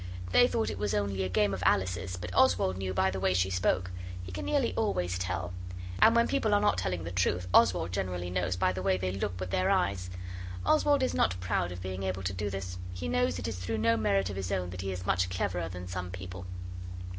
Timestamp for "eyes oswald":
9.69-11.03